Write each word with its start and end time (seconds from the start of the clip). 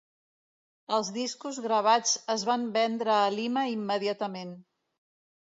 Els 0.95 1.11
discos 1.17 1.59
gravats 1.65 2.15
es 2.37 2.47
van 2.53 2.65
vendre 2.79 3.15
a 3.19 3.29
Lima 3.37 3.67
immediatament. 3.75 4.57